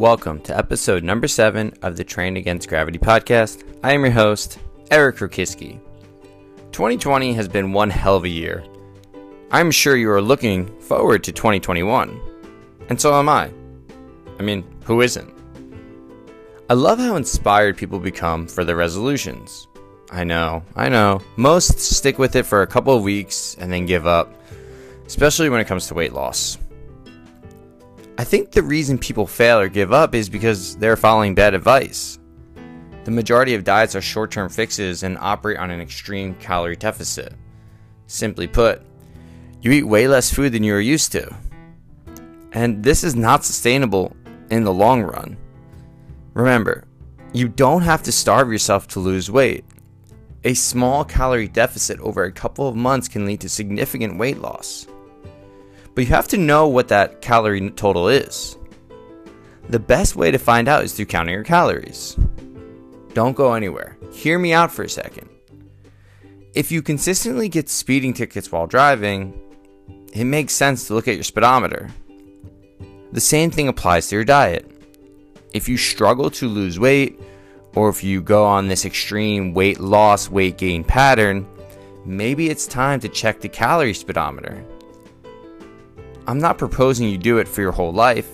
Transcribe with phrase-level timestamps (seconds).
[0.00, 3.64] Welcome to episode number seven of the Train Against Gravity podcast.
[3.84, 4.58] I am your host,
[4.90, 5.78] Eric Rokiski.
[6.72, 8.64] 2020 has been one hell of a year.
[9.50, 12.18] I'm sure you are looking forward to 2021,
[12.88, 13.52] and so am I.
[14.38, 15.30] I mean, who isn't?
[16.70, 19.68] I love how inspired people become for their resolutions.
[20.10, 21.20] I know, I know.
[21.36, 24.32] Most stick with it for a couple of weeks and then give up,
[25.04, 26.56] especially when it comes to weight loss.
[28.20, 32.18] I think the reason people fail or give up is because they're following bad advice.
[33.04, 37.32] The majority of diets are short term fixes and operate on an extreme calorie deficit.
[38.08, 38.82] Simply put,
[39.62, 41.34] you eat way less food than you are used to.
[42.52, 44.14] And this is not sustainable
[44.50, 45.38] in the long run.
[46.34, 46.84] Remember,
[47.32, 49.64] you don't have to starve yourself to lose weight.
[50.44, 54.86] A small calorie deficit over a couple of months can lead to significant weight loss.
[55.94, 58.56] But you have to know what that calorie total is.
[59.68, 62.16] The best way to find out is through counting your calories.
[63.14, 63.96] Don't go anywhere.
[64.12, 65.28] Hear me out for a second.
[66.54, 69.38] If you consistently get speeding tickets while driving,
[70.12, 71.88] it makes sense to look at your speedometer.
[73.12, 74.70] The same thing applies to your diet.
[75.52, 77.20] If you struggle to lose weight,
[77.74, 81.46] or if you go on this extreme weight loss, weight gain pattern,
[82.04, 84.64] maybe it's time to check the calorie speedometer.
[86.26, 88.28] I'm not proposing you do it for your whole life.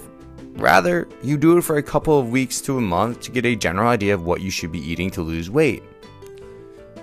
[0.55, 3.55] Rather, you do it for a couple of weeks to a month to get a
[3.55, 5.83] general idea of what you should be eating to lose weight.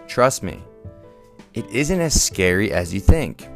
[0.08, 0.60] Trust me,
[1.54, 3.48] it isn't as scary as you think.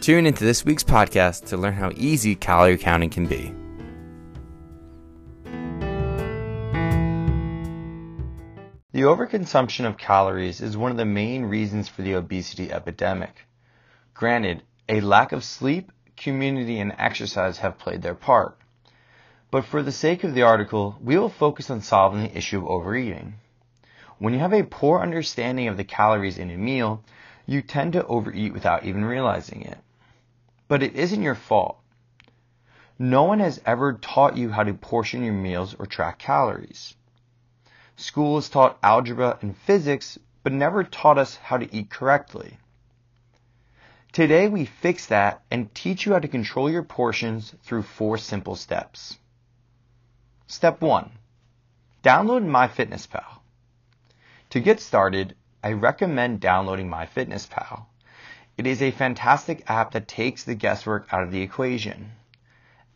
[0.00, 3.54] Tune into this week's podcast to learn how easy calorie counting can be.
[8.92, 13.46] The overconsumption of calories is one of the main reasons for the obesity epidemic.
[14.12, 18.58] Granted, a lack of sleep, community, and exercise have played their part.
[19.50, 22.66] But for the sake of the article, we will focus on solving the issue of
[22.66, 23.34] overeating.
[24.18, 27.02] When you have a poor understanding of the calories in a meal,
[27.46, 29.78] you tend to overeat without even realizing it.
[30.68, 31.78] But it isn't your fault.
[32.98, 36.94] No one has ever taught you how to portion your meals or track calories.
[37.96, 42.58] School has taught algebra and physics, but never taught us how to eat correctly.
[44.12, 48.56] Today we fix that and teach you how to control your portions through four simple
[48.56, 49.16] steps.
[50.46, 51.10] Step 1.
[52.04, 53.40] Download MyFitnessPal.
[54.50, 55.34] To get started,
[55.64, 57.86] I recommend downloading MyFitnessPal.
[58.58, 62.12] It is a fantastic app that takes the guesswork out of the equation.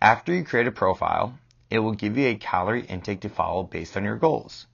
[0.02, 1.38] After you create a profile,
[1.70, 4.66] it will give you a calorie intake to follow based on your goals.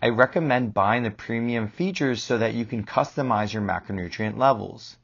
[0.00, 4.96] I recommend buying the premium features so that you can customize your macronutrient levels.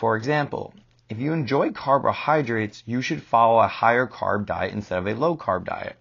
[0.00, 0.72] For example,
[1.10, 5.36] if you enjoy carbohydrates, you should follow a higher carb diet instead of a low
[5.36, 5.98] carb diet.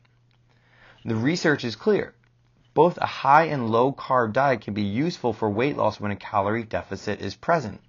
[1.03, 2.13] The research is clear.
[2.73, 6.15] Both a high and low carb diet can be useful for weight loss when a
[6.15, 7.81] calorie deficit is present.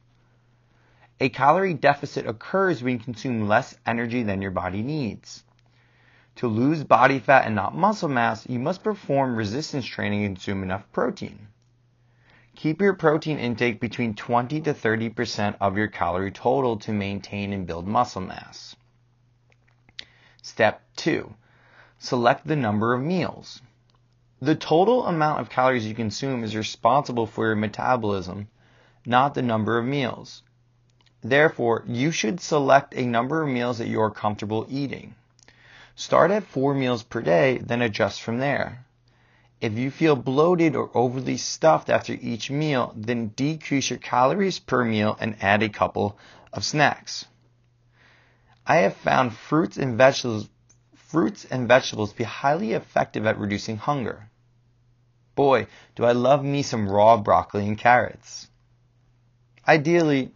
[1.20, 5.44] A calorie deficit occurs when you consume less energy than your body needs.
[6.38, 10.65] To lose body fat and not muscle mass, you must perform resistance training and consume
[10.65, 11.47] enough protein.
[12.62, 17.66] Keep your protein intake between 20 to 30% of your calorie total to maintain and
[17.66, 18.76] build muscle mass.
[20.43, 21.32] Step 2.
[21.99, 23.62] Select the number of meals.
[24.43, 28.49] The total amount of calories you consume is responsible for your metabolism,
[29.06, 30.43] not the number of meals.
[31.22, 35.15] Therefore, you should select a number of meals that you are comfortable eating.
[35.97, 38.84] Start at 4 meals per day, then adjust from there.
[39.60, 44.84] If you feel bloated or overly stuffed after each meal, then decrease your calories per
[44.84, 46.16] meal and add a couple
[46.53, 47.26] of snacks.
[48.66, 50.49] I have found fruits and vegetables
[50.94, 54.31] fruits and vegetables be highly effective at reducing hunger.
[55.34, 55.66] Boy,
[55.97, 58.49] do I love me some raw broccoli and carrots.
[59.66, 60.31] Ideally,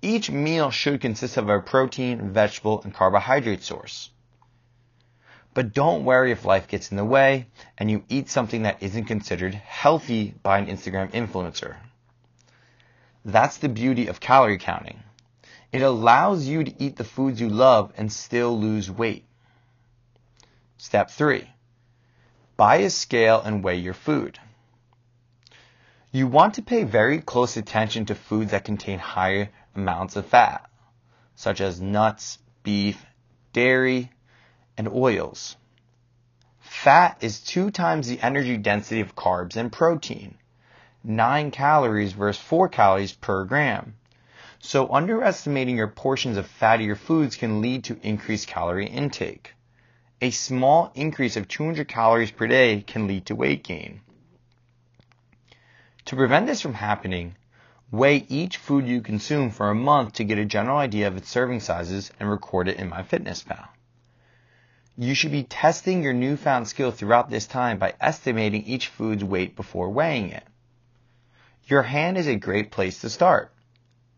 [0.00, 4.10] each meal should consist of a protein, vegetable, and carbohydrate source.
[5.54, 7.46] But don't worry if life gets in the way
[7.78, 11.76] and you eat something that isn't considered healthy by an Instagram influencer.
[13.24, 15.02] That's the beauty of calorie counting.
[15.72, 19.24] It allows you to eat the foods you love and still lose weight.
[20.76, 21.48] Step 3.
[22.56, 24.38] Buy a scale and weigh your food.
[26.12, 30.68] You want to pay very close attention to foods that contain high amounts of fat,
[31.34, 33.04] such as nuts, beef,
[33.52, 34.10] dairy,
[34.76, 35.56] and oils.
[36.60, 40.36] Fat is two times the energy density of carbs and protein,
[41.02, 43.94] 9 calories versus 4 calories per gram.
[44.58, 49.54] So underestimating your portions of fattier foods can lead to increased calorie intake.
[50.24, 54.00] a small increase of 200 calories per day can lead to weight gain.
[56.06, 57.36] To prevent this from happening,
[57.90, 61.28] weigh each food you consume for a month to get a general idea of its
[61.28, 63.68] serving sizes and record it in MyFitnessPal.
[64.96, 69.56] You should be testing your newfound skill throughout this time by estimating each food's weight
[69.56, 70.44] before weighing it.
[71.64, 73.52] Your hand is a great place to start.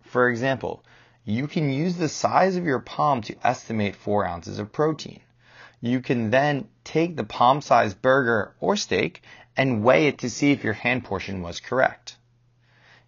[0.03, 0.85] For example,
[1.25, 5.21] you can use the size of your palm to estimate 4 ounces of protein.
[5.81, 9.23] You can then take the palm sized burger or steak
[9.57, 12.17] and weigh it to see if your hand portion was correct.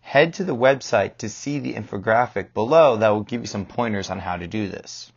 [0.01, 4.09] Head to the website to see the infographic below that will give you some pointers
[4.09, 5.13] on how to do this.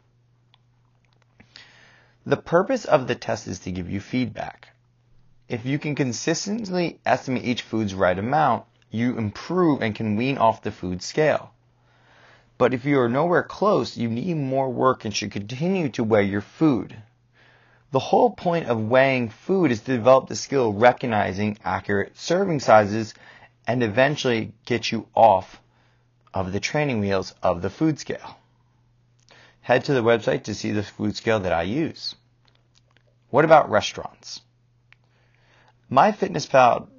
[2.23, 4.69] The purpose of the test is to give you feedback.
[5.49, 10.61] If you can consistently estimate each food's right amount, you improve and can wean off
[10.61, 11.51] the food scale.
[12.59, 16.25] But if you are nowhere close, you need more work and should continue to weigh
[16.25, 16.95] your food.
[17.89, 22.59] The whole point of weighing food is to develop the skill of recognizing accurate serving
[22.59, 23.15] sizes
[23.65, 25.59] and eventually get you off
[26.35, 28.37] of the training wheels of the food scale
[29.71, 32.13] head to the website to see the food scale that I use.
[33.29, 34.41] What about restaurants?
[35.89, 36.89] MyFitnessPal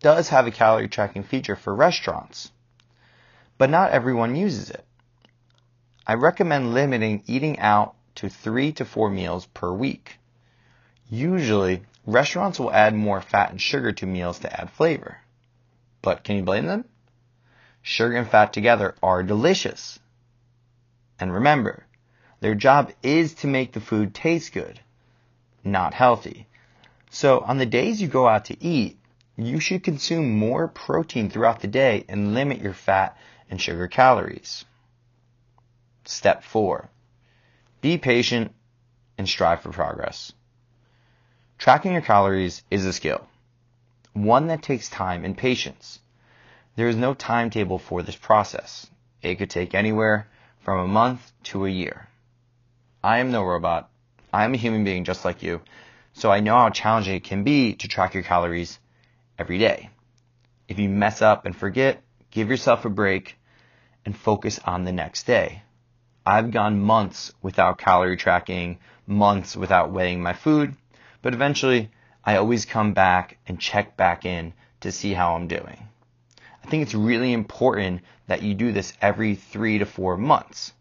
[0.00, 2.50] does have a calorie tracking feature for restaurants,
[3.58, 4.84] but not everyone uses it.
[6.04, 10.18] I recommend limiting eating out to three to four meals per week.
[11.08, 15.18] Usually, restaurants will add more fat and sugar to meals to add flavor.
[16.02, 16.86] But can you blame them?
[17.82, 20.00] Sugar and fat together are delicious.
[21.20, 21.85] And remember,
[22.40, 24.80] their job is to make the food taste good,
[25.64, 26.46] not healthy.
[27.10, 28.98] So on the days you go out to eat,
[29.36, 33.16] you should consume more protein throughout the day and limit your fat
[33.50, 34.64] and sugar calories.
[36.04, 36.88] Step 4.
[37.80, 38.52] Be patient
[39.18, 40.32] and strive for progress.
[41.58, 43.26] Tracking your calories is a skill,
[44.12, 46.00] one that takes time and patience.
[46.76, 48.86] There is no timetable for this process.
[49.22, 50.28] It could take anywhere
[50.60, 52.08] from a month to a year.
[53.06, 53.88] I am no robot.
[54.32, 55.60] I am a human being just like you.
[56.12, 58.80] So I know how challenging it can be to track your calories
[59.38, 59.90] every day.
[60.66, 63.38] If you mess up and forget, give yourself a break
[64.04, 65.62] and focus on the next day.
[66.26, 70.74] I've gone months without calorie tracking, months without weighing my food,
[71.22, 71.90] but eventually
[72.24, 75.78] I always come back and check back in to see how I'm doing.
[76.64, 80.72] I think it's really important that you do this every three to four months.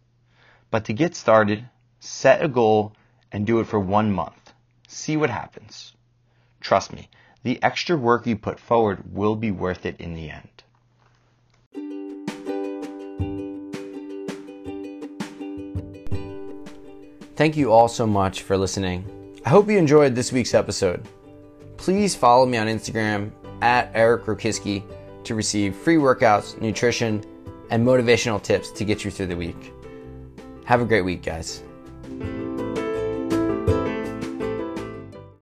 [0.71, 1.69] But to get started,
[2.05, 2.93] Set a goal
[3.31, 4.53] and do it for one month.
[4.87, 5.93] See what happens.
[6.61, 7.09] Trust me,
[7.41, 10.63] the extra work you put forward will be worth it in the end.
[17.35, 19.39] Thank you all so much for listening.
[19.43, 21.07] I hope you enjoyed this week's episode.
[21.77, 23.31] Please follow me on Instagram
[23.63, 24.83] at Eric Rokiski
[25.23, 27.23] to receive free workouts, nutrition,
[27.71, 29.73] and motivational tips to get you through the week.
[30.65, 31.63] Have a great week, guys.
[32.07, 32.44] You.